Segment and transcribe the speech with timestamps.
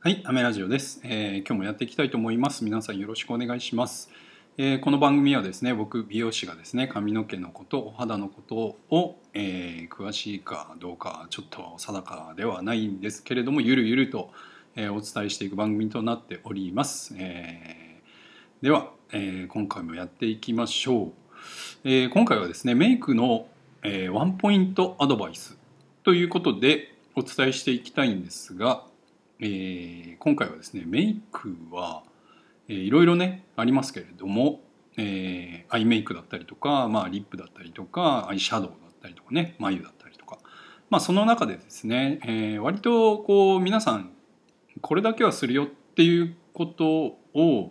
[0.00, 2.64] はい、アメラジオです、えー今日もやっていきたいと思います。
[2.64, 4.10] 皆さんよろしくお願いします。
[4.56, 14.30] えーこの番組はですね、僕美容師がですね、髪の毛のこと、お肌のことを、えー詳しいかどうかちょっと定かではないんですけれども、ゆるゆると、
[14.76, 17.16] えお伝えしていく番組となっております。
[17.18, 18.00] え
[18.62, 21.12] では、え今回もやっていきましょう。
[21.82, 23.48] え今回はですね、メイクの、
[23.82, 25.58] えワンポイントアドバイス
[26.04, 28.86] ということでお伝えしていきたいんですが、
[29.40, 32.02] えー今回はですねメイクは、
[32.68, 34.60] えーいろいろねありますけれども、
[34.96, 40.38] えーアイメイクだったりとか、まあ、リップだったりとかアイシャドウだったりとかね眉だったりとか、
[40.90, 44.10] まあ、その中でですね、えー割とこう皆さん
[44.80, 47.70] これだけはするよっていうことを、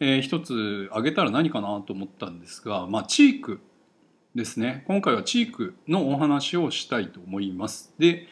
[0.00, 3.60] えー一つ挙げたら何かなと思ったんですが、まあ、チーク
[4.34, 7.92] ですね今回はチークのお話をしたいと思います。
[7.98, 8.26] で、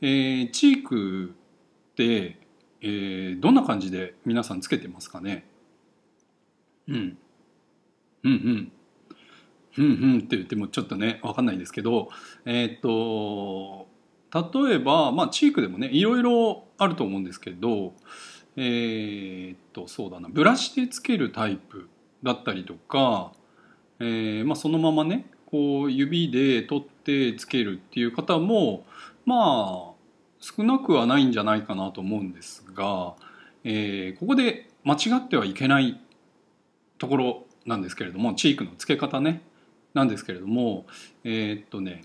[0.00, 1.34] えーチーク、
[2.04, 5.44] えーどんな感じで皆さんつけてますかね？
[6.88, 7.18] うん。
[8.24, 8.72] うんうん。
[9.78, 12.08] うんうんって言ってもちょっとね分かんないですけど
[12.44, 13.86] えーっと
[14.64, 17.94] 例えばまあチークでもねいろいろあると思うんですけど
[18.56, 21.88] えーっとそうだなブラシでつけるタイプ
[22.24, 23.32] だったりとか、
[24.00, 28.84] えーまあ、そのままねこう指で取ってつけるっていう方も
[29.24, 29.87] まあ
[30.40, 33.14] 少なくはないんじゃないかなと思うんですが、
[33.64, 36.00] えーここで間違ってはいけない
[36.98, 39.42] ところなんですけれどもチークの付け方ね
[39.92, 40.86] なんですけれども
[41.24, 42.04] えーっとね、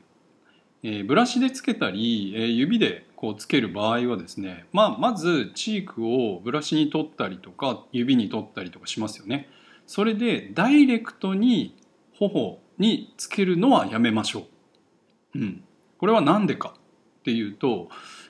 [0.81, 9.48] えーブラシでつけたり、えー指でこうつける場合はですね、まあ、まずチークをブラシに取ったりとか指に取ったりとかしますよね。
[9.88, 11.73] それでダイレクトに
[12.20, 14.48] 頬につけるのはやめましょ
[15.36, 15.39] う。
[15.39, 15.64] うん、
[15.98, 16.73] これは何でか
[17.20, 17.88] っていうと、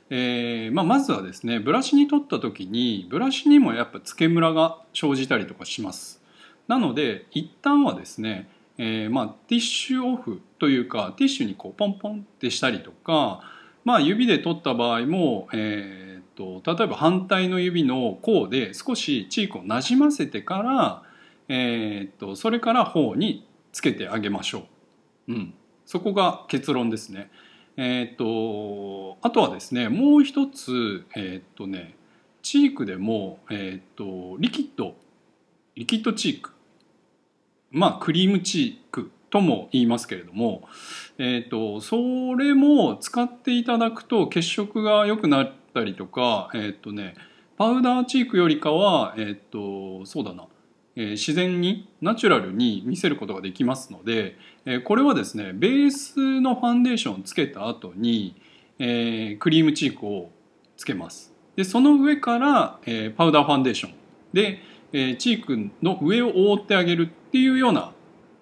[0.10, 6.22] えーまあ、まずはですねブラシに取った時にブラシにもやっぱ付けムラが生じたりとかします。
[6.68, 13.42] なので一旦はですね、えーまあ、ティッシュオフというかティッシュにこうポンポンってしたりとか、
[13.84, 21.04] まあ、指で取った場合も、えー、と例えば反対の指の甲で少しチークをなじませてから、
[21.50, 24.68] えー、とそれから頬につけてあげましょ
[25.28, 25.34] う。
[25.34, 25.54] うん、
[25.86, 27.30] そこが結論ですね。
[27.78, 31.96] えー、とあとはですねもう一つ、えー、とね
[32.42, 34.96] チークでも、えー、とリキッド
[35.76, 36.52] リキッドチーク
[37.72, 40.68] まあクリームチークとも言いますけれども、
[41.18, 41.96] えー、とそ
[42.36, 47.16] れも使っていただくと血色が良くなったりとか、えーとね、
[47.58, 50.46] パウダーチークよりかは、えー、とそうだな、
[50.96, 58.36] え自然にナチュラルに見せることができますので、えこれはですねベースのファンデーションをつけた後に、
[58.80, 60.30] えクリームチークを
[60.78, 61.34] つけます。
[61.56, 63.94] でその上から、えパウダーファンデーション
[64.34, 64.60] で、
[64.92, 67.92] えチークの上を覆ってあげるっていうような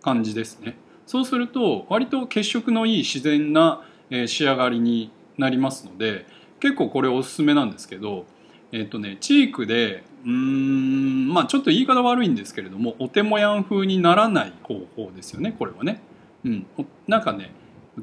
[0.01, 0.77] 感じですね。
[1.05, 3.85] そうすると割と血色のいい自然な、
[4.27, 6.25] 仕上がりになりますので
[6.59, 8.25] 結構これおすすめなんですけど
[8.71, 16.01] えっ、とねチークでうんまあちょっと言い方悪いんですけれどもお手もやん風にならない方法ですよねこれはね。
[16.43, 16.65] うん、
[17.07, 17.51] なんかね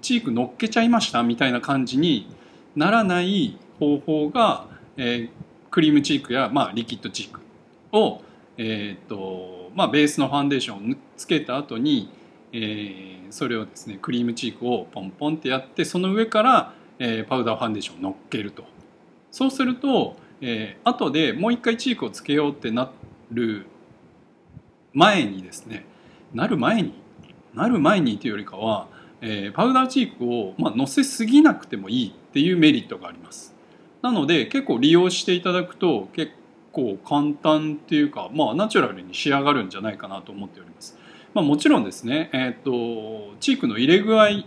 [0.00, 2.28] チーク乗っけちゃいましたみたいな感じに
[2.76, 7.40] ならない方法が、えークリームチークや、まあ、リキッドチーク
[7.92, 8.22] を、
[8.56, 12.10] えーとまあ、ベースのファンデーションをつけた後に、
[12.52, 18.64] えーそれをですねクリームチークをポンポンってやってその上から、えーパウダーファンデーションを乗っけると
[19.30, 22.90] そうすると、えー後でもう一回チークをつけようってな
[23.30, 23.66] る
[24.92, 25.84] 前にですね
[26.32, 26.94] なる前に
[27.54, 28.88] なる前にというよりかは、
[29.20, 33.54] えーパウダーチークを、まあ、乗せすぎなくてもいいっていうメリットがあります。
[34.02, 36.32] なので結構利用していただくと結
[36.72, 40.96] 構簡単っていうか、まあ、ナチュラルに仕上がるんじゃないかなと思っております、
[41.34, 44.44] まあ、もちろんですね、えー、とチークの入れ具合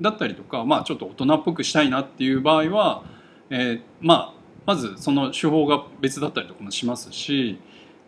[0.00, 3.04] だったりとか、まあ、ちょっと大人っぽくしたいなっていう場合は、
[3.50, 7.60] えーまあ、まずその手法が別だったりとかもしますし、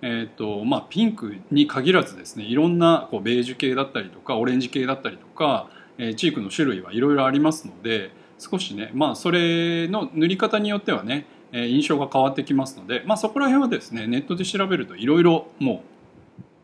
[0.02, 5.68] えーとまあ、ピンクに限らずですねいろんなこうベージュ系だったりとかオレンジ系だったりとか、
[5.98, 15.80] えーチークの種類はいろいろありますので少しね、まあ、それの塗り方によってはね、印象が変わってきますので、まあ、そこら辺はですねネットで調べるといろいろもう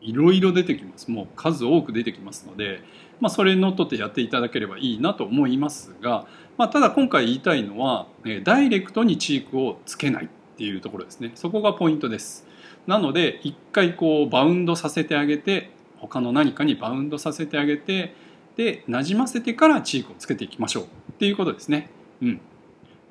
[0.03, 1.09] いろいろ出てきます。
[1.09, 2.81] もう数多く出てきますので、
[3.19, 6.27] まあ、それにのっとってやっていただければいいなと思いますが、
[6.57, 10.27] まあ、ただ今回言いたいのは、えダイレクトにチークをつけないっ
[10.57, 11.31] ていうところですね。
[11.35, 12.45] そこがポイントです。
[12.85, 18.13] なので一回こうバウンドさせてあげて他の何かにバウンドさせてあげて
[18.57, 21.89] でなじませてからチークをつけていきましょうっていうことですね。
[22.21, 22.41] うん、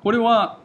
[0.03, 0.59] これは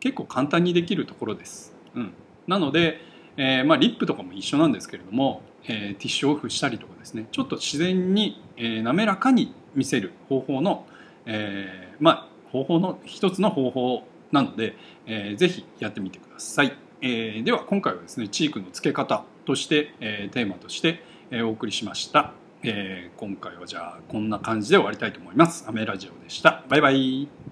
[0.00, 1.74] 結構簡単にできるところです。
[1.94, 2.12] うん、
[2.46, 3.00] なので、
[3.36, 10.86] えー、まあ、リップとかも一緒なんですけれども、えー、ティッシュオフしたりとかですねちょっと自然に、えー、滑らかに見せる方法の、
[11.24, 14.02] えまあ、方法の一つの方法
[14.32, 14.76] なので、
[15.06, 16.76] えー、ぜひやってみてください。
[17.00, 22.32] え、では今回はですねチークの付け方として、え、テーマとして、え、お送りしました、
[22.62, 25.64] え、今回はじゃあこんな感じで終わりたいと思います。
[25.68, 26.64] アメラジオでした。
[26.68, 27.51] バイバイ。